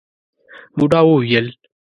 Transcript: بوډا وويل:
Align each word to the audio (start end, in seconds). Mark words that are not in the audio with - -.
بوډا 0.77 0.99
وويل: 1.07 1.47